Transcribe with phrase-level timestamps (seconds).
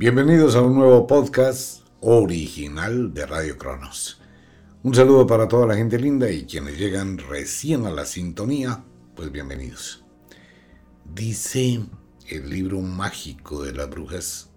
[0.00, 4.18] Bienvenidos a un nuevo podcast original de Radio Cronos.
[4.82, 8.82] Un saludo para toda la gente linda y quienes llegan recién a la sintonía,
[9.14, 10.02] pues bienvenidos.
[11.04, 11.82] Dice
[12.26, 14.48] el libro mágico de las brujas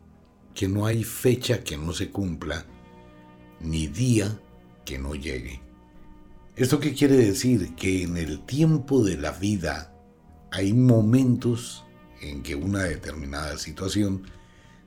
[0.56, 2.66] que no hay fecha que no se cumpla,
[3.60, 4.40] ni día
[4.86, 5.62] que no llegue.
[6.56, 7.76] ¿Esto qué quiere decir?
[7.76, 9.94] Que en el tiempo de la vida
[10.54, 11.84] hay momentos
[12.22, 14.24] en que una determinada situación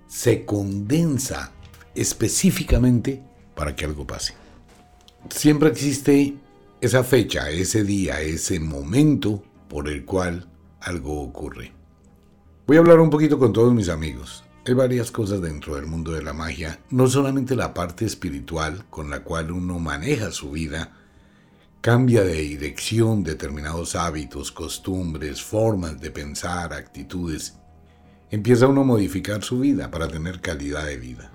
[0.06, 1.52] se condensa
[1.94, 3.22] específicamente
[3.54, 4.34] para que algo pase.
[5.30, 6.36] Siempre existe
[6.80, 10.48] esa fecha, ese día, ese momento por el cual
[10.80, 11.72] algo ocurre.
[12.66, 14.44] Voy a hablar un poquito con todos mis amigos.
[14.66, 19.10] Hay varias cosas dentro del mundo de la magia, no solamente la parte espiritual con
[19.10, 20.92] la cual uno maneja su vida,
[21.80, 27.54] cambia de dirección determinados hábitos, costumbres, formas de pensar, actitudes,
[28.30, 31.30] empieza uno a modificar su vida para tener calidad de vida.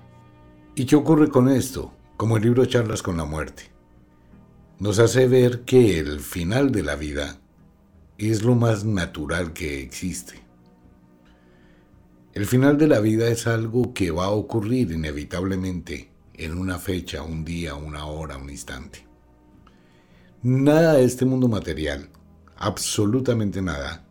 [0.74, 1.92] ¿Y qué ocurre con esto?
[2.16, 3.70] Como el libro Charlas con la muerte.
[4.78, 7.38] Nos hace ver que el final de la vida
[8.18, 10.40] es lo más natural que existe.
[12.34, 17.22] El final de la vida es algo que va a ocurrir inevitablemente en una fecha,
[17.22, 19.06] un día, una hora, un instante.
[20.42, 22.08] Nada de este mundo material,
[22.56, 24.04] absolutamente nada,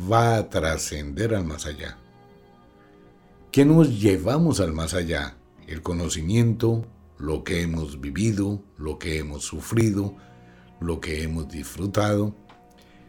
[0.00, 1.98] va a trascender al más allá.
[3.50, 5.36] ¿Qué nos llevamos al más allá?
[5.66, 6.86] El conocimiento,
[7.18, 10.14] lo que hemos vivido, lo que hemos sufrido,
[10.80, 12.34] lo que hemos disfrutado,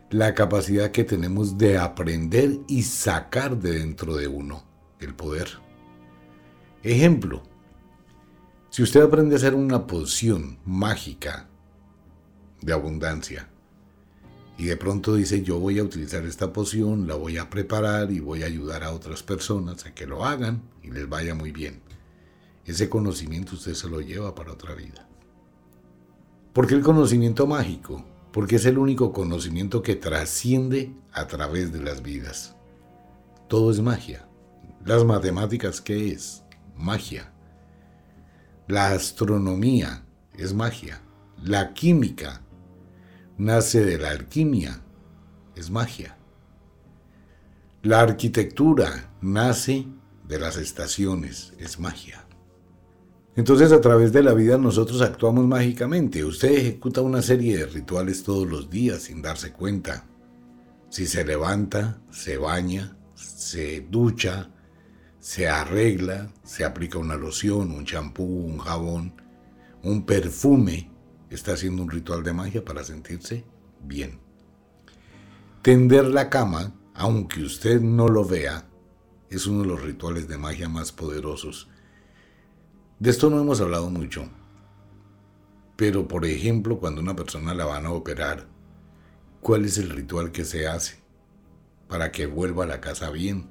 [0.10, 4.64] la capacidad que tenemos de aprender y sacar de dentro de uno
[5.00, 5.50] el poder.
[6.82, 7.44] Ejemplo,
[8.70, 11.48] si usted aprende a hacer una poción mágica
[12.62, 13.50] de abundancia,
[14.60, 18.20] y de pronto dice yo voy a utilizar esta poción, la voy a preparar y
[18.20, 21.80] voy a ayudar a otras personas a que lo hagan y les vaya muy bien.
[22.66, 25.08] Ese conocimiento usted se lo lleva para otra vida.
[26.52, 28.04] ¿Por qué el conocimiento mágico?
[28.34, 32.58] Porque es el único conocimiento que trasciende a través de las vidas.
[33.48, 34.28] Todo es magia.
[34.84, 36.44] Las matemáticas, ¿qué es?
[36.76, 37.32] Magia.
[38.68, 40.04] La astronomía
[40.34, 41.02] es magia.
[41.42, 42.42] La química
[43.40, 44.82] nace de la alquimia,
[45.56, 46.18] es magia.
[47.82, 49.88] La arquitectura nace
[50.28, 52.26] de las estaciones, es magia.
[53.38, 56.26] Entonces a través de la vida nosotros actuamos mágicamente.
[56.26, 60.06] Usted ejecuta una serie de rituales todos los días sin darse cuenta.
[60.90, 64.52] Si se levanta, se baña, se ducha,
[65.20, 69.14] se arregla, se aplica una loción, un champú, un jabón,
[69.84, 70.89] un perfume,
[71.30, 73.46] está haciendo un ritual de magia para sentirse
[73.82, 74.20] bien.
[75.62, 78.66] Tender la cama, aunque usted no lo vea,
[79.30, 81.70] es uno de los rituales de magia más poderosos.
[83.00, 84.28] De esto no hemos hablado mucho,
[85.76, 88.48] pero por ejemplo, cuando una persona la van a operar,
[89.40, 91.00] ¿cuál es el ritual que se hace
[91.88, 93.50] para que vuelva a la casa bien?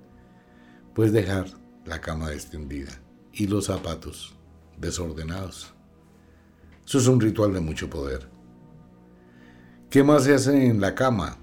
[0.94, 1.46] Pues dejar
[1.86, 2.92] la cama extendida
[3.32, 4.36] y los zapatos
[4.78, 5.74] desordenados.
[6.88, 8.30] Eso es un ritual de mucho poder.
[9.90, 11.36] ¿Qué más se hace en la cama?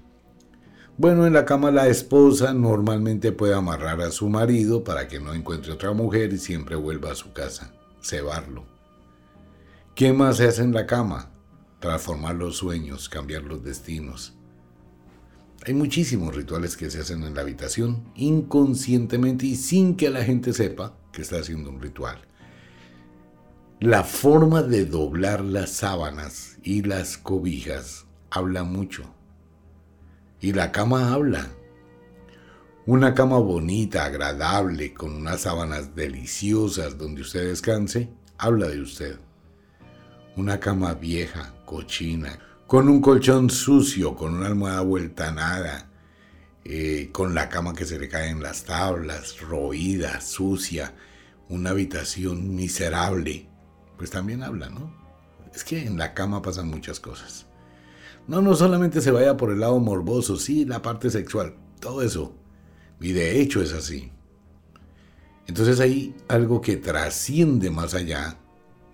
[0.98, 5.34] Bueno, en la cama la esposa normalmente puede amarrar a su marido para que no
[5.34, 7.72] encuentre otra mujer y siempre vuelva a su casa,
[8.02, 8.64] cebarlo.
[9.94, 11.30] ¿Qué más se hace en la cama?
[11.78, 14.34] Transformar los sueños, cambiar los destinos.
[15.64, 20.52] Hay muchísimos rituales que se hacen en la habitación inconscientemente y sin que la gente
[20.52, 22.18] sepa que está haciendo un ritual.
[23.80, 29.04] La forma de doblar las sábanas y las cobijas habla mucho.
[30.40, 31.50] Y la cama habla.
[32.86, 38.08] Una cama bonita, agradable, con unas sábanas deliciosas donde usted descanse,
[38.38, 39.18] habla de usted.
[40.36, 45.90] Una cama vieja, cochina, con un colchón sucio, con una almohada vuelta a nada,
[46.64, 50.94] eh, con la cama que se le caen las tablas, roída, sucia,
[51.50, 53.50] una habitación miserable,
[53.96, 54.90] pues también habla, ¿no?
[55.54, 57.46] Es que en la cama pasan muchas cosas.
[58.26, 62.34] No, no solamente se vaya por el lado morboso, sí, la parte sexual, todo eso.
[63.00, 64.10] Y de hecho es así.
[65.46, 68.36] Entonces hay algo que trasciende más allá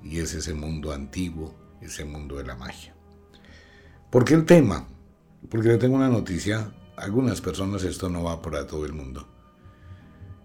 [0.02, 2.94] y es ese mundo antiguo, ese mundo de la magia.
[4.10, 4.86] ¿Por qué el tema?
[5.48, 6.72] Porque le tengo una noticia.
[6.96, 9.26] algunas personas esto no va para todo el mundo.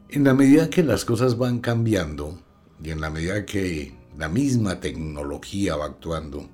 [0.09, 2.39] En la medida que las cosas van cambiando
[2.81, 6.49] y en la medida que la misma tecnología va actuando,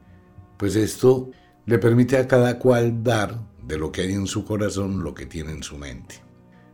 [0.58, 1.32] pues esto
[1.66, 5.26] le permite a cada cual dar de lo que hay en su corazón lo que
[5.26, 6.16] tiene en su mente.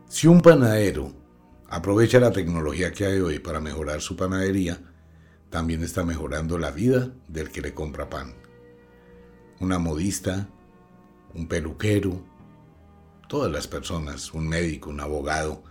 [0.08, 1.12] Si un panadero
[1.68, 4.82] aprovecha la tecnología que hay hoy para mejorar su panadería,
[5.48, 8.34] también está mejorando la vida del que le compra pan.
[9.60, 10.48] Una modista,
[11.34, 12.24] un peluquero,
[13.28, 15.62] todas las personas, un médico, un abogado,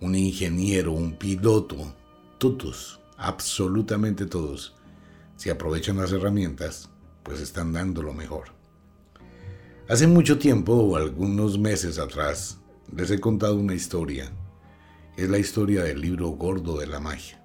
[0.00, 1.94] un ingeniero, un piloto,
[2.38, 4.74] todos, absolutamente todos,
[5.36, 6.90] si aprovechan las herramientas,
[7.22, 8.48] pues están dando lo mejor.
[9.88, 12.58] Hace mucho tiempo, o algunos meses atrás,
[12.94, 14.30] les he contado una historia.
[15.16, 17.42] Es la historia del libro gordo de la magia.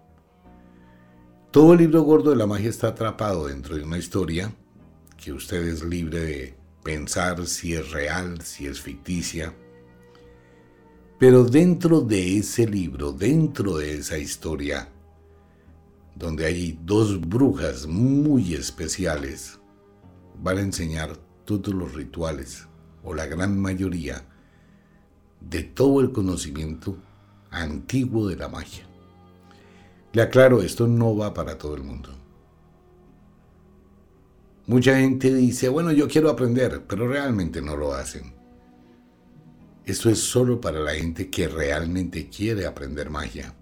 [1.51, 4.53] Todo el libro gordo de la magia está atrapado dentro de una historia
[5.17, 9.53] que usted es libre de pensar si es real, si es ficticia,
[11.19, 14.89] pero dentro de ese libro, dentro de esa historia,
[16.21, 19.59] donde hay dos brujas muy especiales,
[20.39, 22.67] van a enseñar todos los rituales,
[23.03, 24.23] o la gran mayoría,
[25.39, 26.95] de todo el conocimiento
[27.49, 28.85] antiguo de la magia.
[30.13, 32.09] Le aclaro, esto no va para todo el mundo.
[34.67, 38.35] Mucha gente dice, bueno, yo quiero aprender, pero realmente no lo hacen.
[39.85, 43.55] Esto es solo para la gente que realmente quiere aprender magia.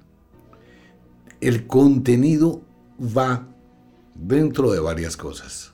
[1.41, 2.61] El contenido
[2.99, 3.47] va
[4.15, 5.73] dentro de varias cosas.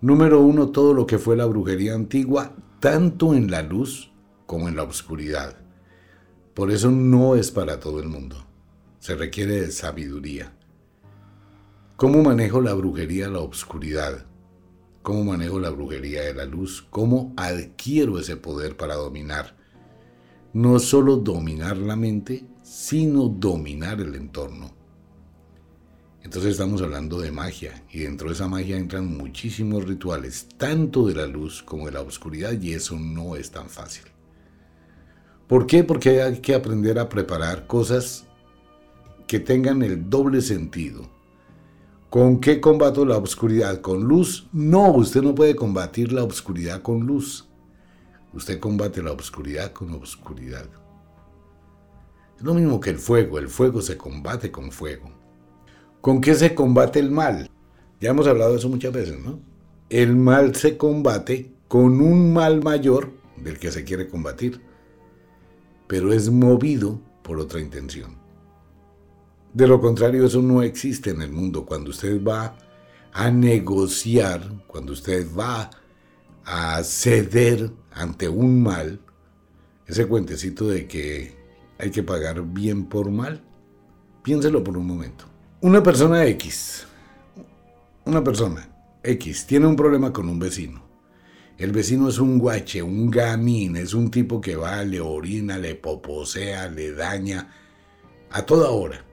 [0.00, 4.12] Número uno, todo lo que fue la brujería antigua, tanto en la luz
[4.46, 5.56] como en la oscuridad.
[6.54, 8.36] Por eso no es para todo el mundo.
[8.98, 10.52] Se requiere de sabiduría.
[11.96, 14.26] ¿Cómo manejo la brujería la oscuridad?
[15.02, 19.56] cómo manejo la brujería de la luz, cómo adquiero ese poder para dominar.
[20.52, 24.70] No solo dominar la mente, sino dominar el entorno.
[26.22, 31.14] Entonces estamos hablando de magia y dentro de esa magia entran muchísimos rituales, tanto de
[31.14, 34.04] la luz como de la oscuridad y eso no es tan fácil.
[35.48, 35.82] ¿Por qué?
[35.82, 38.26] Porque hay que aprender a preparar cosas
[39.26, 41.08] que tengan el doble sentido
[42.10, 43.80] ¿Con qué combato la oscuridad?
[43.80, 44.48] ¿Con luz?
[44.52, 47.48] No, usted no puede combatir la oscuridad con luz.
[48.32, 50.66] Usted combate la oscuridad con oscuridad.
[52.40, 53.38] Es lo mismo que el fuego.
[53.38, 55.10] El fuego se combate con fuego.
[56.00, 57.50] ¿Con qué se combate el mal?
[58.00, 59.38] Ya hemos hablado de eso muchas veces, ¿no?
[59.90, 64.62] El mal se combate con un mal mayor del que se quiere combatir,
[65.86, 68.16] pero es movido por otra intención.
[69.52, 71.66] De lo contrario, eso no existe en el mundo.
[71.66, 72.56] Cuando usted va
[73.12, 75.68] a negociar, cuando usted va
[76.46, 78.98] a ceder ante un mal,
[79.86, 81.39] ese cuentecito de que
[81.80, 83.42] hay que pagar bien por mal,
[84.22, 85.24] piénselo por un momento.
[85.60, 86.86] Una persona X,
[88.04, 88.68] una persona
[89.02, 90.82] X, tiene un problema con un vecino.
[91.58, 95.74] El vecino es un guache, un gamín, es un tipo que va, le orina, le
[95.74, 97.50] poposea, le daña
[98.30, 99.04] a toda hora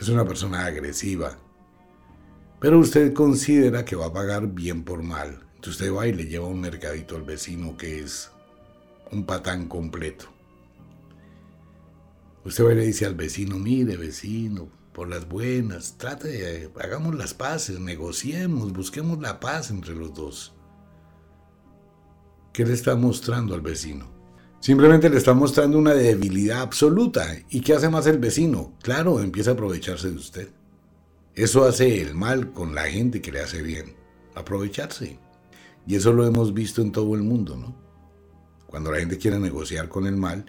[0.00, 1.36] es una persona agresiva.
[2.58, 5.46] Pero usted considera que va a pagar bien por mal.
[5.56, 8.30] Entonces usted va y le lleva un mercadito al vecino que es
[9.12, 10.29] un patán completo.
[12.44, 17.78] Usted le dice al vecino, mire vecino, por las buenas, trate de, hagamos las paces,
[17.78, 20.54] negociemos, busquemos la paz entre los dos.
[22.52, 24.10] ¿Qué le está mostrando al vecino?
[24.58, 27.26] Simplemente le está mostrando una debilidad absoluta.
[27.48, 28.74] ¿Y qué hace más el vecino?
[28.82, 30.48] Claro, empieza a aprovecharse de usted.
[31.34, 33.94] Eso hace el mal con la gente que le hace bien.
[34.34, 35.18] Aprovecharse.
[35.86, 37.74] Y eso lo hemos visto en todo el mundo, ¿no?
[38.66, 40.44] Cuando la gente quiere negociar con el mal,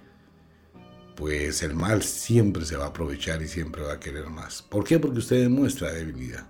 [1.15, 4.62] pues el mal siempre se va a aprovechar y siempre va a querer más.
[4.62, 5.00] ¿Por qué?
[5.00, 6.48] Porque usted demuestra debilidad.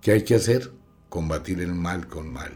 [0.00, 0.72] ¿Qué hay que hacer?
[1.08, 2.52] Combatir el mal con mal.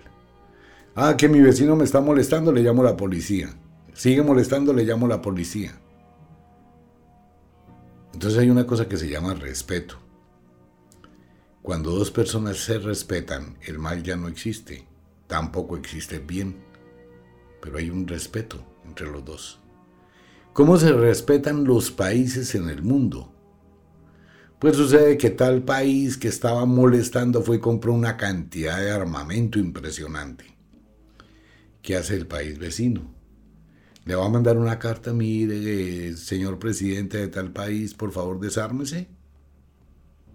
[0.95, 3.55] Ah, que mi vecino me está molestando, le llamo a la policía.
[3.93, 5.79] Sigue molestando, le llamo a la policía.
[8.13, 9.99] Entonces hay una cosa que se llama respeto.
[11.63, 14.87] Cuando dos personas se respetan, el mal ya no existe,
[15.27, 16.57] tampoco existe el bien,
[17.61, 19.64] pero hay un respeto entre los dos.
[20.55, 23.35] ¿Cómo se respetan los países en el mundo?
[24.61, 29.59] Pues sucede que tal país que estaba molestando fue y compró una cantidad de armamento
[29.59, 30.45] impresionante.
[31.83, 33.13] ¿Qué hace el país vecino?
[34.05, 39.09] Le va a mandar una carta, mire, señor presidente de tal país, por favor desármese.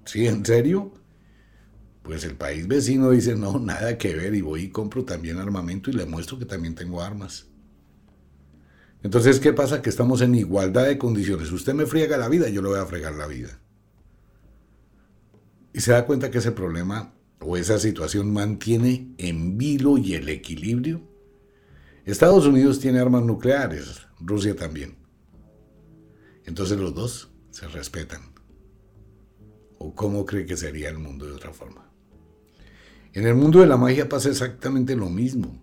[0.03, 0.91] ¿Sí, en serio?
[2.03, 5.89] Pues el país vecino dice, no, nada que ver, y voy y compro también armamento
[5.89, 7.48] y le muestro que también tengo armas.
[9.03, 9.81] Entonces, ¿qué pasa?
[9.81, 11.51] Que estamos en igualdad de condiciones.
[11.51, 13.59] Usted me friega la vida, yo le voy a fregar la vida.
[15.73, 20.27] Y se da cuenta que ese problema o esa situación mantiene en vilo y el
[20.27, 21.09] equilibrio
[22.09, 24.97] Estados Unidos tiene armas nucleares, Rusia también.
[26.43, 28.33] Entonces los dos se respetan.
[29.77, 31.87] ¿O cómo cree que sería el mundo de otra forma?
[33.13, 35.61] En el mundo de la magia pasa exactamente lo mismo.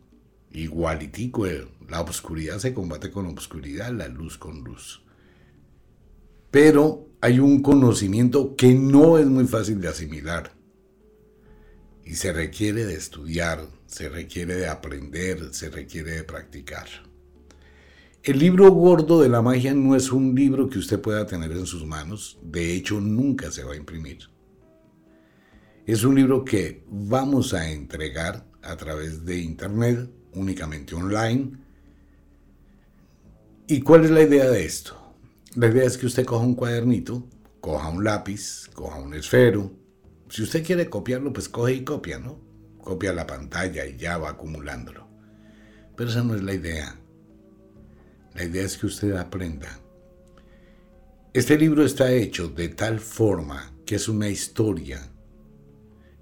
[0.56, 5.02] Igualitico, eh, la oscuridad se combate con obscuridad, la luz con luz.
[6.50, 10.52] Pero hay un conocimiento que no es muy fácil de asimilar.
[12.06, 16.86] Y se requiere de estudiar, se requiere de aprender, se requiere de practicar.
[18.22, 21.66] El libro gordo de la magia no es un libro que usted pueda tener en
[21.66, 24.30] sus manos, de hecho nunca se va a imprimir.
[25.84, 31.52] Es un libro que vamos a entregar a través de internet, únicamente online.
[33.66, 34.97] ¿Y cuál es la idea de esto?
[35.57, 37.26] La idea es que usted coja un cuadernito,
[37.61, 39.73] coja un lápiz, coja un esfero.
[40.31, 42.47] Si usted quiere copiarlo, pues coge y copia, ¿no?
[42.87, 45.09] copia la pantalla y ya va acumulándolo.
[45.97, 46.97] Pero esa no es la idea.
[48.33, 49.81] La idea es que usted aprenda.
[51.35, 55.11] Este libro está hecho de tal forma que es una historia,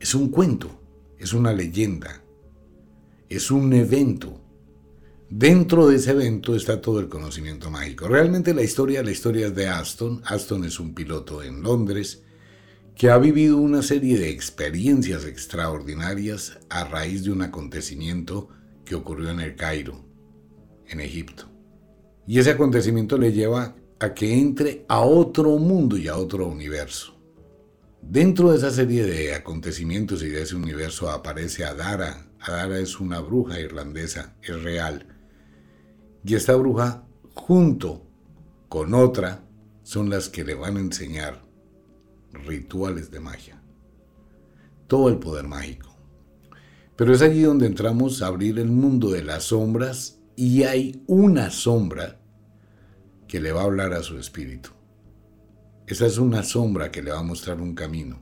[0.00, 0.80] es un cuento,
[1.18, 2.23] es una leyenda,
[3.28, 4.40] es un evento.
[5.30, 8.06] Dentro de ese evento está todo el conocimiento mágico.
[8.06, 10.22] Realmente la historia, la historia es de Aston.
[10.24, 12.22] Aston es un piloto en Londres
[12.94, 18.48] que ha vivido una serie de experiencias extraordinarias a raíz de un acontecimiento
[18.84, 20.04] que ocurrió en el Cairo,
[20.86, 21.50] en Egipto.
[22.26, 27.14] Y ese acontecimiento le lleva a que entre a otro mundo y a otro universo.
[28.00, 32.28] Dentro de esa serie de acontecimientos y de ese universo aparece Adara.
[32.44, 35.06] Adara es una bruja irlandesa, es real.
[36.24, 38.06] Y esta bruja, junto
[38.68, 39.44] con otra,
[39.82, 41.42] son las que le van a enseñar
[42.32, 43.62] rituales de magia.
[44.88, 45.96] Todo el poder mágico.
[46.96, 51.50] Pero es allí donde entramos a abrir el mundo de las sombras y hay una
[51.50, 52.20] sombra
[53.26, 54.70] que le va a hablar a su espíritu.
[55.86, 58.20] Esa es una sombra que le va a mostrar un camino,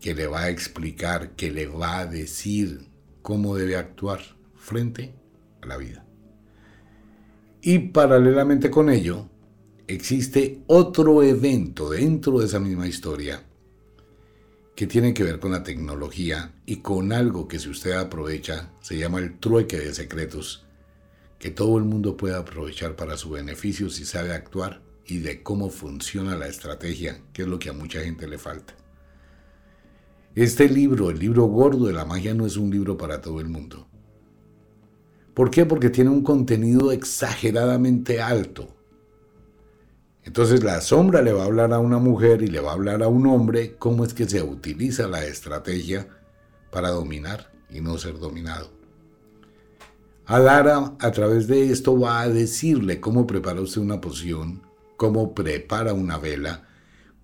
[0.00, 2.91] que le va a explicar, que le va a decir
[3.22, 4.20] cómo debe actuar
[4.56, 5.14] frente
[5.62, 6.04] a la vida.
[7.60, 9.28] Y paralelamente con ello,
[9.86, 13.44] existe otro evento dentro de esa misma historia
[14.74, 18.98] que tiene que ver con la tecnología y con algo que si usted aprovecha se
[18.98, 20.64] llama el trueque de secretos,
[21.38, 25.70] que todo el mundo puede aprovechar para su beneficio si sabe actuar y de cómo
[25.70, 28.74] funciona la estrategia, que es lo que a mucha gente le falta.
[30.34, 33.48] Este libro, el libro gordo de la magia, no es un libro para todo el
[33.48, 33.86] mundo.
[35.34, 35.64] ¿Por qué?
[35.66, 38.68] Porque tiene un contenido exageradamente alto
[40.24, 43.02] entonces la sombra le va a hablar a una mujer y le va a hablar
[43.02, 46.08] a un hombre cómo es que se utiliza la estrategia
[46.70, 48.70] para dominar y no ser dominado.
[50.26, 54.62] Adara a través de esto va a decirle cómo prepara usted una poción,
[54.96, 56.68] cómo prepara una vela,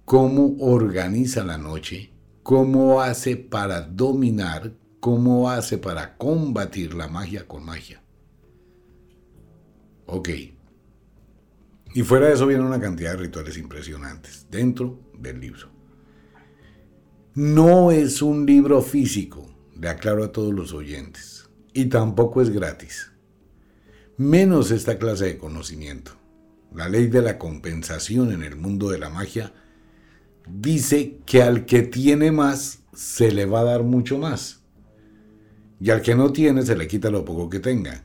[0.04, 2.10] cómo organiza la noche,
[2.48, 8.02] cómo hace para dominar, cómo hace para combatir la magia con magia.
[10.06, 10.30] Ok.
[11.92, 15.68] Y fuera de eso viene una cantidad de rituales impresionantes dentro del libro.
[17.34, 19.46] No es un libro físico,
[19.78, 23.12] le aclaro a todos los oyentes, y tampoco es gratis.
[24.16, 26.12] Menos esta clase de conocimiento.
[26.74, 29.52] La ley de la compensación en el mundo de la magia
[30.50, 34.62] dice que al que tiene más se le va a dar mucho más.
[35.80, 38.04] Y al que no tiene se le quita lo poco que tenga.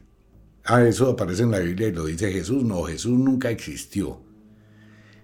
[0.63, 2.63] Ah, eso aparece en la Biblia y lo dice Jesús.
[2.63, 4.21] No, Jesús nunca existió.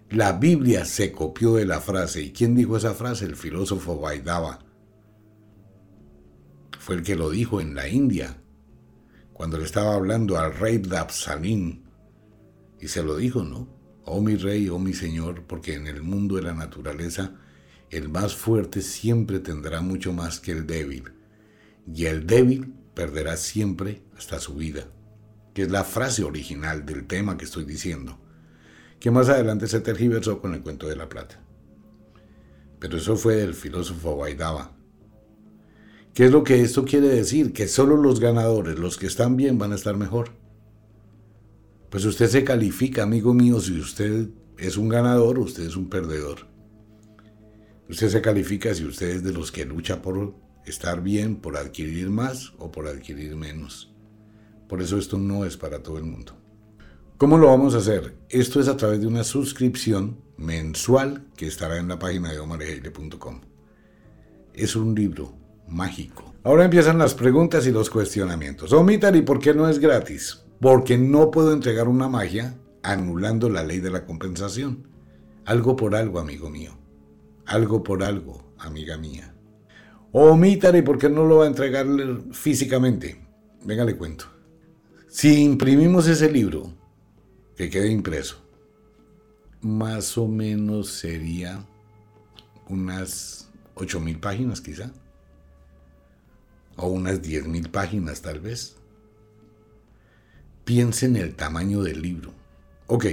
[0.10, 2.24] La Biblia se copió de la frase.
[2.24, 3.26] ¿Y quién dijo esa frase?
[3.26, 4.60] El filósofo Vaidava.
[6.80, 8.42] Fue el que lo dijo en la India,
[9.34, 11.84] cuando le estaba hablando al rey Dabsalim,
[12.80, 13.79] Y se lo dijo, ¿no?
[14.12, 17.36] Oh mi rey, oh mi señor, porque en el mundo de la naturaleza
[17.92, 21.14] el más fuerte siempre tendrá mucho más que el débil,
[21.94, 24.88] y el débil perderá siempre hasta su vida,
[25.54, 28.20] que es la frase original del tema que estoy diciendo,
[29.00, 31.44] que más adelante se tergiversó con el cuento de la plata.
[32.80, 34.76] Pero eso fue del filósofo Guaidaba.
[36.16, 37.54] ¿Qué es lo que esto quiere decir?
[37.54, 40.32] Que solo los ganadores, los que están bien, van a estar mejor.
[41.90, 46.48] Pues usted se califica, amigo mío, si usted es un ganador usted es un perdedor.
[47.90, 52.10] Usted se califica si usted es de los que lucha por estar bien, por adquirir
[52.10, 53.92] más o por adquirir menos.
[54.68, 56.38] Por eso esto no es para todo el mundo.
[57.18, 58.16] ¿Cómo lo vamos a hacer?
[58.30, 63.42] Esto es a través de una suscripción mensual que estará en la página de omarejeile.com.
[64.54, 65.34] Es un libro
[65.68, 66.36] mágico.
[66.44, 68.72] Ahora empiezan las preguntas y los cuestionamientos.
[68.74, 70.44] Omitar, ¿y por qué no es gratis?
[70.60, 74.88] Porque no puedo entregar una magia anulando la ley de la compensación.
[75.46, 76.80] Algo por algo, amigo mío
[77.50, 79.34] algo por algo, amiga mía.
[80.12, 81.86] Omítale porque no lo va a entregar
[82.32, 83.26] físicamente.
[83.66, 84.26] Venga, le cuento.
[85.08, 86.72] Si imprimimos ese libro,
[87.56, 88.38] que quede impreso,
[89.62, 91.66] más o menos sería
[92.70, 94.92] unas 8.000 páginas quizá,
[96.78, 98.79] o unas 10.000 páginas tal vez.
[100.70, 102.32] Piense en el tamaño del libro.
[102.86, 103.06] Ok,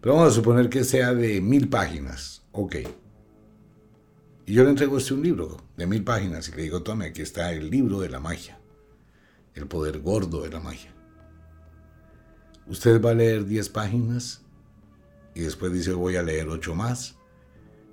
[0.00, 2.76] pero vamos a suponer que sea de mil páginas Ok.
[4.46, 7.20] Y yo le entrego este un libro de mil páginas y le digo, tome, aquí
[7.20, 8.60] está el libro de la magia,
[9.56, 10.94] el poder gordo de la magia.
[12.68, 14.42] Usted va a leer 10 páginas
[15.34, 17.16] y después dice voy a leer 8 más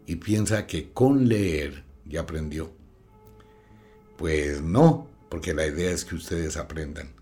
[0.06, 2.72] y piensa que con leer ya aprendió.
[4.16, 7.20] Pues no, porque la idea es que ustedes aprendan.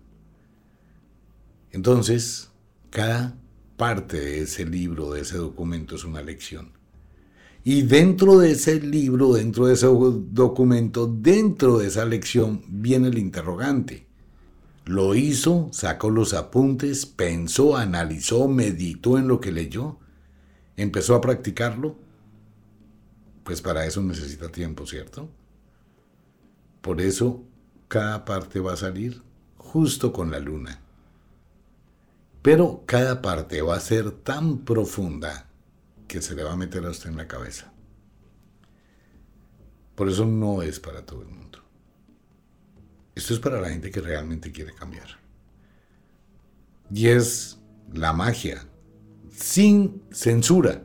[1.72, 2.50] Entonces,
[2.90, 3.36] cada
[3.76, 6.72] parte de ese libro, de ese documento es una lección.
[7.62, 13.18] Y dentro de ese libro, dentro de ese documento, dentro de esa lección, viene el
[13.18, 14.06] interrogante.
[14.86, 19.98] Lo hizo, sacó los apuntes, pensó, analizó, meditó en lo que leyó,
[20.76, 21.96] empezó a practicarlo.
[23.44, 25.28] Pues para eso necesita tiempo, ¿cierto?
[26.80, 27.44] Por eso
[27.88, 29.22] cada parte va a salir
[29.58, 30.80] justo con la luna.
[32.42, 35.48] Pero cada parte va a ser tan profunda
[36.08, 37.72] que se le va a meter a usted en la cabeza.
[39.94, 41.58] Por eso no es para todo el mundo.
[43.14, 45.20] Esto es para la gente que realmente quiere cambiar.
[46.90, 47.58] Y es
[47.92, 48.66] la magia,
[49.30, 50.84] sin censura.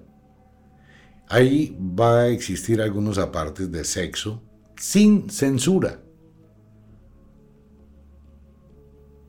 [1.30, 4.44] Ahí va a existir algunos apartes de sexo
[4.78, 6.02] sin censura.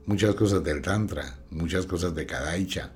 [0.04, 2.92] Muchas cosas del Tantra, muchas cosas de Kadaicha.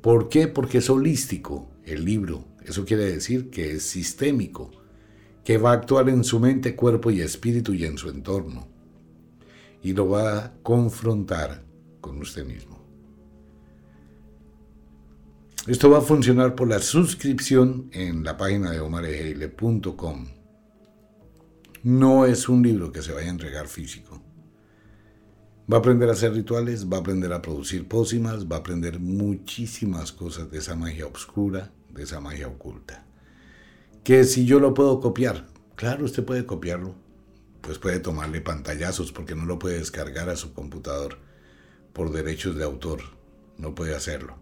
[0.00, 0.48] ¿Por qué?
[0.48, 2.44] Porque es holístico el libro.
[2.64, 4.70] Eso quiere decir que es sistémico,
[5.44, 8.68] que va a actuar en su mente, cuerpo y espíritu y en su entorno.
[9.82, 11.64] Y lo va a confrontar
[12.00, 12.76] con usted mismo.
[15.66, 20.28] Esto va a funcionar por la suscripción en la página de omarejeile.com.
[21.82, 24.22] No es un libro que se vaya a entregar físico.
[25.70, 29.00] Va a aprender a hacer rituales, va a aprender a producir pócimas, va a aprender
[29.00, 33.04] muchísimas cosas de esa magia oscura, de esa magia oculta.
[34.04, 36.94] Que si yo lo puedo copiar, claro, usted puede copiarlo.
[37.62, 41.18] Pues puede tomarle pantallazos porque no lo puede descargar a su computador
[41.92, 43.00] por derechos de autor.
[43.58, 44.36] No puede hacerlo.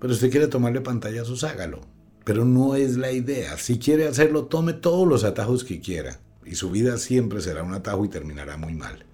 [0.00, 1.82] Pero si usted quiere tomarle pantallazos, hágalo.
[2.24, 3.56] Pero no es la idea.
[3.58, 6.18] Si quiere hacerlo, tome todos los atajos que quiera.
[6.44, 9.06] Y su vida siempre será un atajo y terminará muy mal.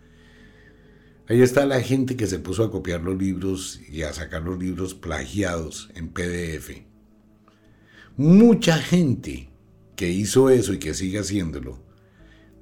[1.29, 4.59] Ahí está la gente que se puso a copiar los libros y a sacar los
[4.59, 6.71] libros plagiados en PDF.
[8.17, 9.51] Mucha gente
[9.95, 11.83] que hizo eso y que sigue haciéndolo,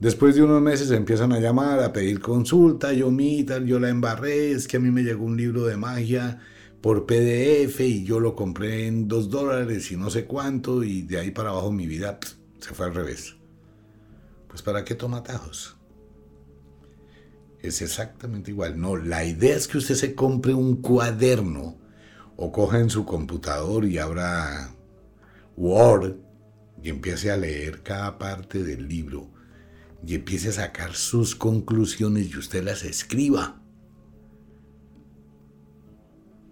[0.01, 4.51] después de unos meses empiezan a llamar, a pedir consulta, yo mita, yo la embarré,
[4.51, 6.41] es que a mí me llegó un libro de magia
[6.81, 11.21] por PDF y yo lo compré en dos dólares y no sé cuánto y de
[11.21, 12.19] ahí para abajo mi vida
[12.59, 13.37] se fue al revés.
[14.49, 15.76] Pues ¿para qué toma atajos?
[17.69, 18.81] Es exactamente igual.
[18.81, 21.77] No, la idea es que usted se compre un cuaderno
[22.37, 24.71] o coja en su computador y abra
[25.57, 26.17] Word
[26.83, 29.31] y empiece a leer cada parte del libro
[30.07, 33.61] y empiece a sacar sus conclusiones y usted las escriba.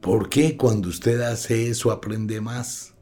[0.01, 2.95] ¿Por qué cuando usted hace eso aprende más?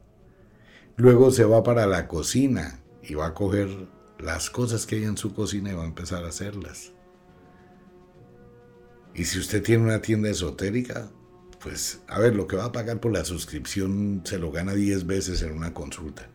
[0.95, 5.17] Luego se va para la cocina y va a coger las cosas que hay en
[5.17, 6.93] su cocina y va a empezar a hacerlas.
[9.15, 11.09] Y si usted tiene una tienda esotérica,
[11.61, 15.05] pues a ver, lo que va a pagar por la suscripción se lo gana 10
[15.05, 16.29] veces en una consulta.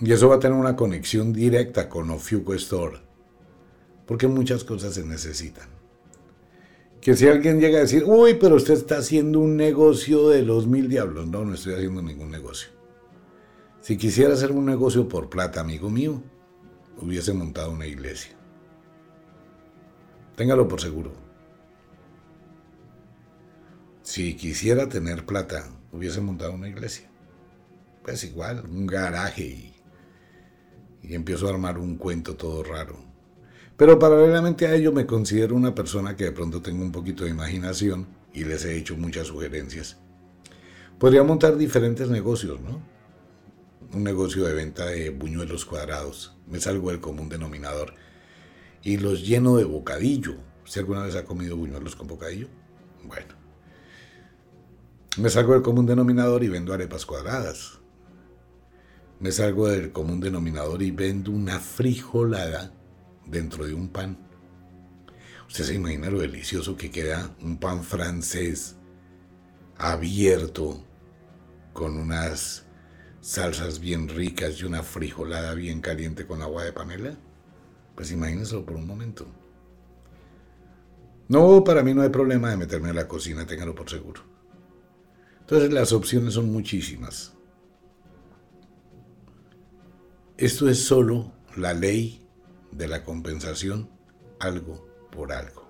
[0.00, 2.98] Y eso va a tener una conexión directa con Ofiuco Store,
[4.06, 5.68] porque muchas cosas se necesitan.
[7.00, 10.66] Que si alguien llega a decir, uy, pero usted está haciendo un negocio de los
[10.66, 11.26] mil diablos.
[11.28, 12.70] No, no estoy haciendo ningún negocio.
[13.80, 16.22] Si quisiera hacer un negocio por plata, amigo mío,
[17.00, 18.37] hubiese montado una iglesia.
[20.38, 21.10] Téngalo por seguro.
[24.02, 27.10] Si quisiera tener plata, hubiese montado una iglesia.
[28.04, 29.74] Pues igual, un garaje y,
[31.02, 33.04] y empiezo a armar un cuento todo raro.
[33.76, 37.30] Pero paralelamente a ello me considero una persona que de pronto tengo un poquito de
[37.30, 39.96] imaginación y les he hecho muchas sugerencias.
[41.00, 42.80] Podría montar diferentes negocios, ¿no?
[43.92, 46.36] Un negocio de venta de buñuelos cuadrados.
[46.46, 47.94] Me salgo del común denominador.
[48.82, 50.36] Y los lleno de bocadillo.
[50.64, 52.48] ¿Usted alguna vez ha comido buñuelos con bocadillo?
[53.04, 53.34] Bueno.
[55.16, 57.78] Me salgo del común denominador y vendo arepas cuadradas.
[59.20, 62.72] Me salgo del común denominador y vendo una frijolada
[63.26, 64.16] dentro de un pan.
[65.48, 68.76] Usted se imagina lo delicioso que queda un pan francés
[69.78, 70.84] abierto
[71.72, 72.66] con unas
[73.20, 77.16] salsas bien ricas y una frijolada bien caliente con agua de panela?
[77.98, 79.26] Pues imagínenselo por un momento.
[81.26, 84.20] No, para mí no hay problema de meterme a la cocina, téngalo por seguro.
[85.40, 87.32] Entonces las opciones son muchísimas.
[90.36, 92.24] Esto es solo la ley
[92.70, 93.90] de la compensación
[94.38, 95.68] algo por algo.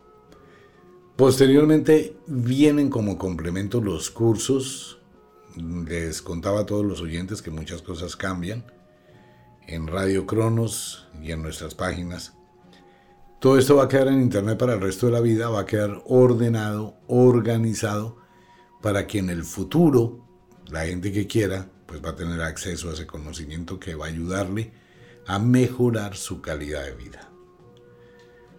[1.17, 5.01] Posteriormente vienen como complemento los cursos.
[5.57, 8.67] Les contaba a todos los oyentes que muchas cosas cambian
[9.69, 12.35] en Radio Cronos y en nuestras páginas.
[13.39, 15.67] Todo esto va a quedar en internet para el resto de la vida, va a
[15.67, 18.17] quedar ordenado, organizado,
[18.83, 20.27] para que en el futuro
[20.71, 24.09] la gente que quiera pues va a tener acceso a ese conocimiento que va a
[24.09, 24.73] ayudarle
[25.27, 27.31] a mejorar su calidad de vida.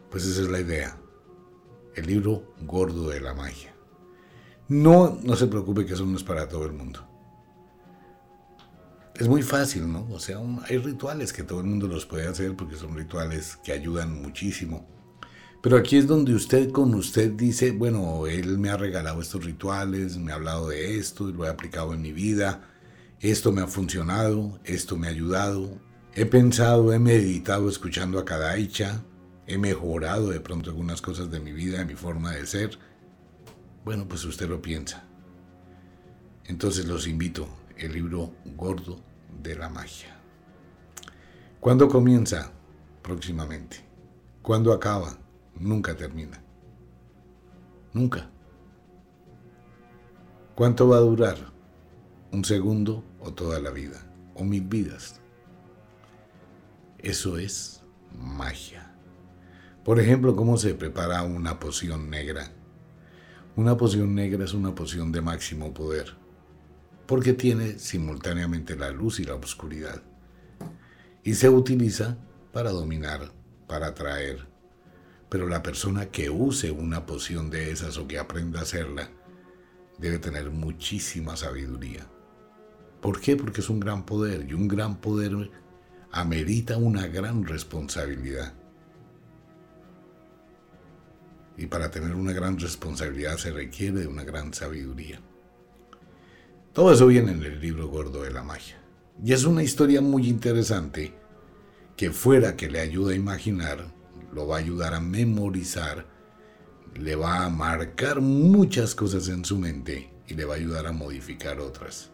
[0.10, 0.98] Pues esa es la idea.
[1.95, 3.74] El libro gordo de la magia.
[4.67, 7.09] No, no se preocupe que eso no es para todo el mundo.
[9.20, 10.08] Es muy fácil, ¿no?
[10.12, 13.74] O sea, hay rituales que todo el mundo los puede hacer porque son rituales que
[13.74, 14.88] ayudan muchísimo.
[15.62, 20.18] Pero aquí es donde usted con usted dice, bueno, él me ha regalado estos rituales,
[20.18, 22.70] me ha hablado de esto, lo he aplicado en mi vida,
[23.20, 25.82] esto me ha funcionado, esto me ha ayudado,
[26.16, 29.04] He pensado, he meditado escuchando a cada hecha,
[29.48, 32.80] he mejorado de pronto algunas cosas de mi vida, de mi forma de ser.
[33.84, 35.04] Bueno, pues usted lo piensa.
[36.46, 39.09] Entonces los invito, el libro gordo
[39.42, 40.18] de la magia.
[41.60, 42.52] ¿Cuándo comienza?
[43.02, 43.78] Próximamente.
[44.42, 45.18] ¿Cuándo acaba?
[45.56, 46.42] Nunca termina.
[47.94, 48.30] Nunca.
[50.56, 51.38] ¿Cuánto va a durar?
[52.32, 54.06] ¿Un segundo o toda la vida?
[54.36, 55.20] ¿O mil vidas?
[56.98, 57.84] Eso es
[58.18, 58.94] magia.
[59.84, 62.52] Por ejemplo, ¿cómo se prepara una poción negra?
[63.56, 66.15] Una poción negra es una poción de máximo poder,
[67.10, 70.04] porque tiene simultáneamente la luz y la oscuridad.
[71.24, 72.19] Y se utiliza
[72.54, 73.32] para dominar,
[73.65, 74.48] para atraer.
[75.28, 79.10] Pero la persona que use una poción de esas o que aprenda a hacerla,
[79.98, 82.06] debe tener muchísima sabiduría.
[83.02, 83.36] ¿Por qué?
[83.36, 85.50] Porque es un gran poder y un gran poder
[86.12, 88.54] amerita una gran responsabilidad.
[91.58, 95.19] Y para tener una gran responsabilidad se requiere de una gran sabiduría.
[96.80, 98.78] Todo eso viene en el libro gordo de la magia.
[99.22, 101.13] Y es una historia muy interesante
[101.98, 103.94] que fuera que le ayude a imaginar,
[104.32, 106.06] lo va a ayudar a memorizar,
[106.96, 110.94] le va a marcar muchas cosas en su mente y le va a ayudar a
[110.94, 112.12] modificar otras.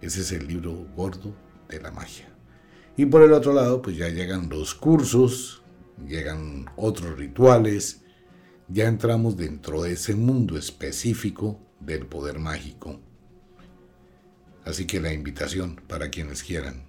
[0.00, 1.34] Ese es el libro gordo
[1.68, 2.32] de la magia.
[2.96, 5.64] Y por el otro lado, pues ya llegan los cursos,
[6.06, 8.02] llegan otros rituales,
[8.68, 13.00] ya entramos dentro de ese mundo específico del poder mágico.
[14.64, 16.84] Así que la invitación para quienes quieran.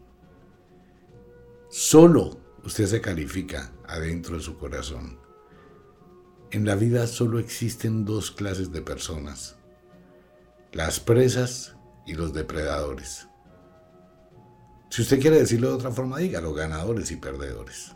[1.70, 5.20] Solo usted se califica adentro de su corazón.
[6.52, 9.56] En la vida solo existen dos clases de personas,
[10.74, 13.28] las presas y los depredadores.
[14.90, 17.96] Si usted quiere decirlo de otra forma, dígalo, ganadores y perdedores.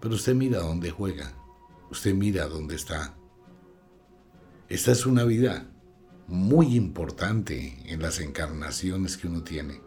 [0.00, 1.32] Pero usted mira dónde juega,
[1.88, 3.14] usted mira dónde está.
[4.68, 5.71] Esta es una vida
[6.32, 9.82] muy importante en las encarnaciones que uno tiene.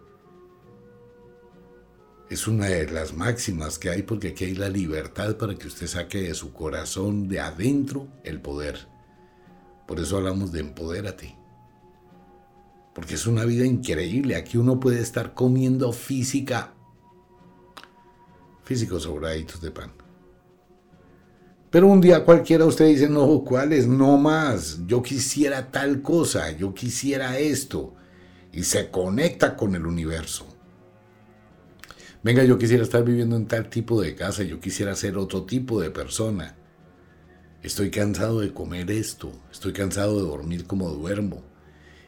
[2.29, 5.87] Es una de las máximas que hay porque aquí hay la libertad para que usted
[5.87, 8.87] saque de su corazón, de adentro, el poder.
[9.87, 11.35] Por eso hablamos de empodérate.
[12.93, 14.35] Porque es una vida increíble.
[14.35, 16.75] Aquí uno puede estar comiendo física,
[18.63, 20.04] físicos sobraditos de pan.
[21.75, 23.85] Pero un día cualquiera usted dice, no, ¿cuál es?
[23.85, 24.79] No más.
[24.87, 27.93] Yo quisiera tal cosa, yo quisiera esto.
[28.53, 30.47] Y se conecta con el universo
[32.23, 35.81] venga, yo quisiera estar viviendo en tal tipo de casa, yo quisiera ser otro tipo
[35.81, 36.55] de persona.
[37.61, 41.43] Estoy cansado de comer esto, estoy cansado de dormir como duermo,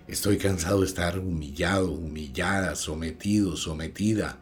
[0.08, 4.40] estoy cansado de estar humillado, humillada, sometido, sometida.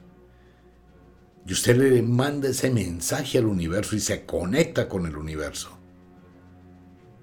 [1.48, 5.78] Y usted le manda ese mensaje al universo y se conecta con el universo.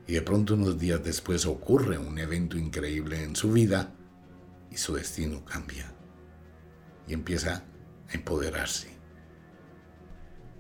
[0.07, 3.93] Y de pronto unos días después ocurre un evento increíble en su vida
[4.71, 5.93] y su destino cambia.
[7.09, 7.65] Y empieza
[8.15, 8.89] empoderarse.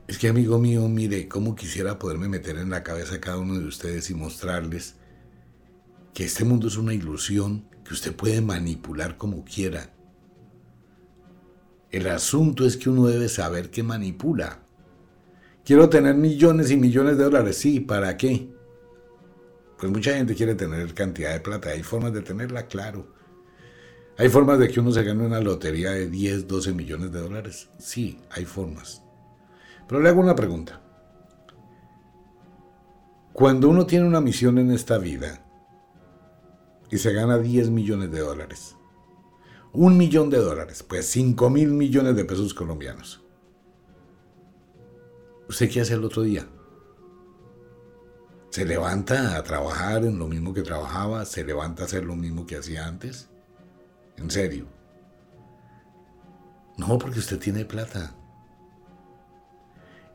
[0.09, 3.59] Es que amigo mío, mire, cómo quisiera poderme meter en la cabeza a cada uno
[3.59, 4.97] de ustedes y mostrarles
[6.13, 9.95] que este mundo es una ilusión que usted puede manipular como quiera.
[11.93, 14.61] El asunto es que uno debe saber que manipula.
[15.63, 18.51] Quiero tener millones y millones de dólares, sí, ¿para qué?
[19.79, 23.13] Pues mucha gente quiere tener cantidad de plata, hay formas de tenerla, claro.
[24.17, 27.69] ¿Hay formas de que uno se gane una lotería de 10, 12 millones de dólares?
[27.79, 29.03] Sí, hay formas.
[29.87, 30.81] Pero le hago una pregunta.
[33.35, 35.45] Cuando uno tiene una misión en esta vida
[36.91, 38.77] y se gana 10 millones de dólares,
[39.73, 43.23] un millón de dólares, pues 5 mil millones de pesos colombianos,
[45.49, 46.47] ¿usted qué hace el otro día?
[48.51, 51.25] ¿Se levanta a trabajar en lo mismo que trabajaba?
[51.25, 53.31] ¿Se levanta a hacer lo mismo que hacía antes?
[54.19, 54.67] En serio.
[56.77, 58.15] No, porque usted tiene plata.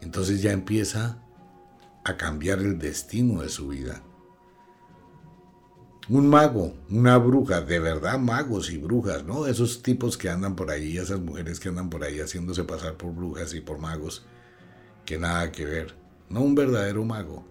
[0.02, 1.17] Entonces ya empieza
[2.04, 4.04] a cambiar el destino de su vida.
[6.10, 9.46] Un mago, una bruja, de verdad magos y brujas, ¿no?
[9.46, 13.13] Esos tipos que andan por ahí, esas mujeres que andan por ahí haciéndose pasar por
[13.13, 14.26] brujas y por magos,
[15.06, 15.96] que nada que ver.
[16.30, 17.46] No un verdadero mago.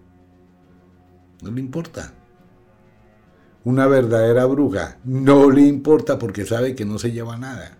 [1.43, 2.13] No le importa
[3.67, 7.77] una verdadera bruja, no le importa porque sabe que no se lleva nada.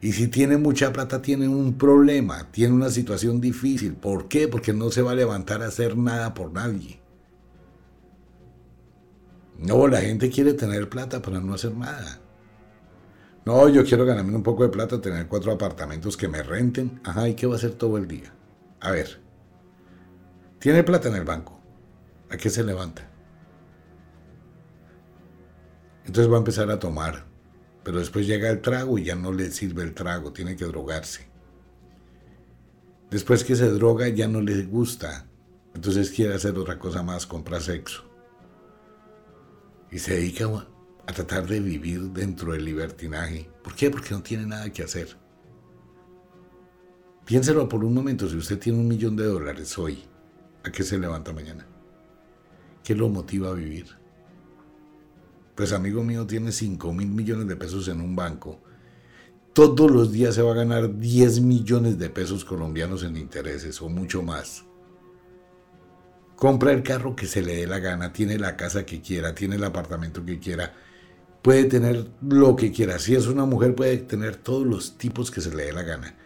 [0.00, 3.92] Y si tiene mucha plata, tiene un problema, tiene una situación difícil.
[3.92, 4.48] ¿Por qué?
[4.48, 7.01] Porque no se va a levantar a hacer nada por nadie.
[9.62, 12.18] No, la gente quiere tener plata para no hacer nada.
[13.44, 17.00] No, yo quiero ganarme un poco de plata, tener cuatro apartamentos que me renten.
[17.04, 18.32] Ajá, ¿y qué va a hacer todo el día?
[18.80, 19.20] A ver,
[20.58, 21.60] tiene plata en el banco.
[22.30, 23.08] ¿A qué se levanta?
[26.04, 27.24] Entonces va a empezar a tomar,
[27.84, 31.28] pero después llega el trago y ya no le sirve el trago, tiene que drogarse.
[33.10, 35.26] Después que se droga ya no le gusta,
[35.74, 38.11] entonces quiere hacer otra cosa más, compra sexo.
[39.92, 40.48] Y se dedica
[41.06, 43.48] a tratar de vivir dentro del libertinaje.
[43.62, 43.90] ¿Por qué?
[43.90, 45.16] Porque no tiene nada que hacer.
[47.26, 50.02] Piénselo por un momento, si usted tiene un millón de dólares hoy,
[50.64, 51.66] ¿a qué se levanta mañana?
[52.82, 53.86] ¿Qué lo motiva a vivir?
[55.54, 58.60] Pues amigo mío tiene 5 mil millones de pesos en un banco.
[59.52, 63.88] Todos los días se va a ganar 10 millones de pesos colombianos en intereses o
[63.90, 64.64] mucho más.
[66.36, 69.56] Compra el carro que se le dé la gana, tiene la casa que quiera, tiene
[69.56, 70.74] el apartamento que quiera,
[71.42, 72.98] puede tener lo que quiera.
[72.98, 76.16] Si es una mujer puede tener todos los tipos que se le dé la gana.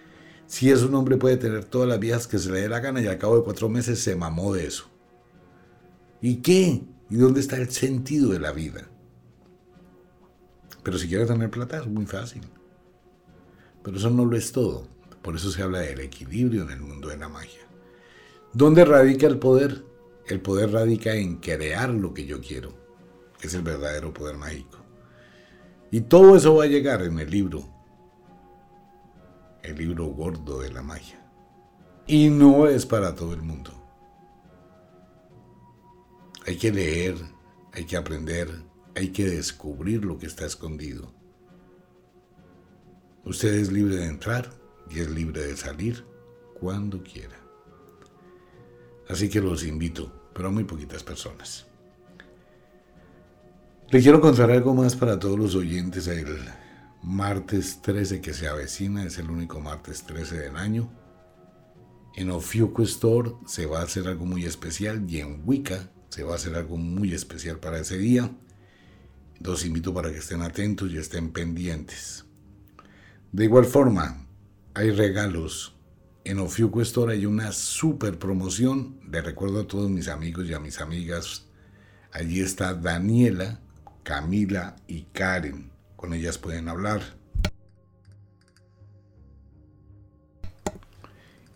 [0.47, 3.01] Si es un hombre puede tener todas las viejas que se le dé la gana
[3.01, 4.89] y al cabo de cuatro meses se mamó de eso.
[6.21, 6.85] ¿Y qué?
[7.11, 8.89] ¿Y dónde está el sentido de la vida?
[10.83, 12.43] Pero si quiere tener plata es muy fácil.
[13.83, 14.87] Pero eso no lo es todo.
[15.23, 17.61] Por eso se habla del equilibrio en el mundo de la magia.
[18.53, 19.85] ¿Dónde radica el poder?
[20.27, 22.75] El poder radica en crear lo que yo quiero.
[23.41, 24.79] Es el verdadero poder mágico.
[25.91, 27.65] Y todo eso va a llegar en el libro.
[29.63, 31.25] El libro gordo de la magia.
[32.07, 33.73] Y no es para todo el mundo.
[36.47, 37.17] Hay que leer,
[37.73, 38.49] hay que aprender,
[38.95, 41.13] hay que descubrir lo que está escondido.
[43.25, 44.51] Usted es libre de entrar
[44.89, 46.05] y es libre de salir
[46.61, 47.37] cuando quiera.
[49.09, 51.65] Así que los invito, pero muy poquitas personas.
[53.89, 56.09] Le quiero contar algo más para todos los oyentes.
[56.09, 56.27] El
[57.03, 60.93] martes 13 que se avecina es el único martes 13 del año.
[62.17, 66.33] En Ofiuco Store se va a hacer algo muy especial y en Wicca se va
[66.33, 68.31] a hacer algo muy especial para ese día.
[69.41, 72.27] Los invito para que estén atentos y estén pendientes.
[73.33, 74.27] De igual forma,
[74.75, 75.76] hay regalos.
[76.27, 78.99] En Ofiuco Store hay una super promoción.
[79.09, 81.47] Le recuerdo a todos mis amigos y a mis amigas.
[82.11, 83.61] Allí está Daniela,
[84.03, 85.71] Camila y Karen.
[85.95, 87.01] Con ellas pueden hablar.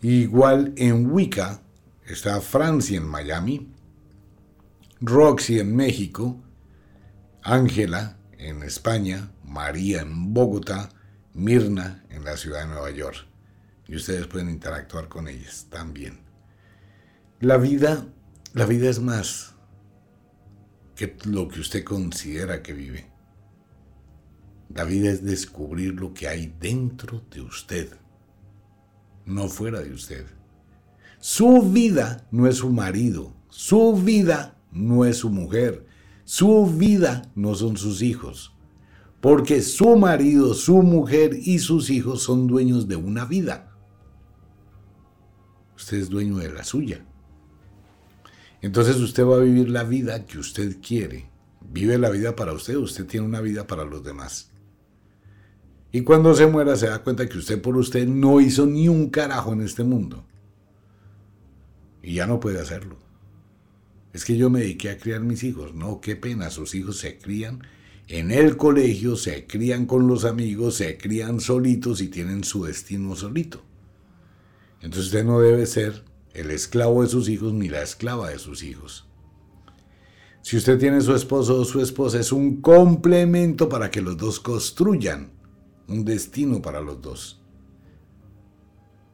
[0.01, 1.61] Igual en Wicca
[2.05, 3.69] está Francia en Miami,
[5.01, 6.41] Roxy en México,
[7.43, 10.87] Ángela en España, María en Bogotá,
[11.33, 13.30] Mirna en la ciudad de Nueva York.
[13.91, 16.21] Y ustedes pueden interactuar con ellas también.
[17.41, 18.07] La vida,
[18.53, 19.53] la vida es más
[20.95, 23.11] que lo que usted considera que vive.
[24.73, 27.91] La vida es descubrir lo que hay dentro de usted
[29.25, 30.25] no fuera de usted.
[31.19, 35.85] Su vida no es su marido, su vida no es su mujer,
[36.23, 38.55] su vida no son sus hijos,
[39.19, 43.70] porque su marido, su mujer y sus hijos son dueños de una vida.
[45.81, 47.03] Usted es dueño de la suya.
[48.61, 51.25] Entonces usted va a vivir la vida que usted quiere.
[51.59, 54.51] Vive la vida para usted, usted tiene una vida para los demás.
[55.91, 59.09] Y cuando se muera se da cuenta que usted por usted no hizo ni un
[59.09, 60.23] carajo en este mundo.
[62.03, 62.99] Y ya no puede hacerlo.
[64.13, 65.73] Es que yo me dediqué a criar mis hijos.
[65.73, 67.63] No, qué pena, sus hijos se crían
[68.07, 73.15] en el colegio, se crían con los amigos, se crían solitos y tienen su destino
[73.15, 73.70] solito.
[74.81, 78.63] Entonces usted no debe ser el esclavo de sus hijos ni la esclava de sus
[78.63, 79.07] hijos.
[80.41, 84.39] Si usted tiene su esposo o su esposa, es un complemento para que los dos
[84.39, 85.31] construyan
[85.87, 87.41] un destino para los dos.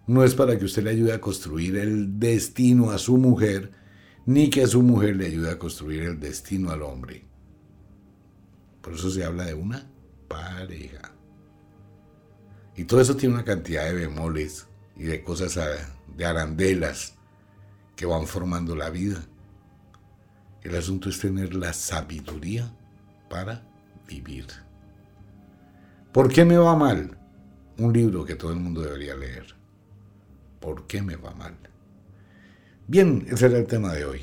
[0.08, 3.72] No es para que usted le ayude a construir el destino a su mujer,
[4.26, 7.26] ni que a su mujer le ayude a construir el destino al hombre.
[8.82, 9.92] Por eso se habla de una
[10.30, 11.14] pareja.
[12.78, 15.60] Y todo eso tiene una cantidad de bemoles y de cosas
[16.16, 17.16] de arandelas
[17.96, 19.24] que van formando la vida.
[20.64, 22.72] El asunto es tener la sabiduría
[23.30, 23.64] para
[24.08, 24.48] vivir.
[26.12, 27.18] ¿Por qué me va mal?
[27.78, 29.56] Un libro que todo el mundo debería leer.
[30.60, 31.56] ¿Por qué me va mal?
[32.88, 34.22] Bien, ese era el tema de hoy.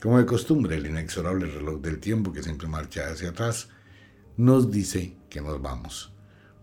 [0.00, 3.68] Como de costumbre, el inexorable reloj del tiempo que siempre marcha hacia atrás
[4.36, 6.15] nos dice que nos vamos.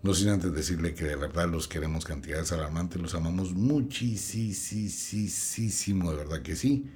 [0.03, 4.11] No sin antes decirle que de verdad los queremos cantidades alarmantes, los amamos muchísimo,
[6.11, 6.91] de verdad que sí.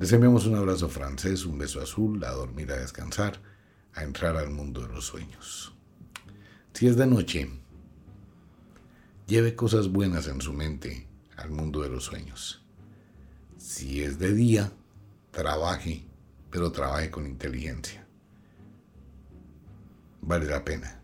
[0.00, 3.40] Les enviamos un abrazo francés, un beso azul, a dormir, a descansar,
[3.94, 5.76] a entrar al mundo de los sueños.
[6.72, 7.48] Si es de noche,
[9.28, 12.64] lleve cosas buenas en su mente al mundo de los sueños.
[13.58, 14.72] Si es de día,
[15.30, 16.04] trabaje,
[16.50, 18.04] pero trabaje con inteligencia.
[20.20, 21.03] Vale la pena.